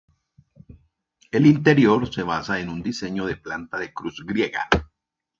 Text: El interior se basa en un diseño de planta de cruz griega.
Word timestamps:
El 1.29 1.45
interior 1.45 2.11
se 2.11 2.23
basa 2.23 2.59
en 2.59 2.69
un 2.69 2.81
diseño 2.81 3.23
de 3.27 3.35
planta 3.37 3.77
de 3.77 3.93
cruz 3.93 4.23
griega. 4.25 4.67